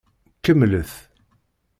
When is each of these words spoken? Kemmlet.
Kemmlet. 0.43 0.93